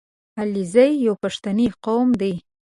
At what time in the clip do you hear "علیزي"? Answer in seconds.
0.41-0.89